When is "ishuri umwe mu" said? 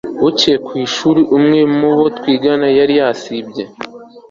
0.85-1.89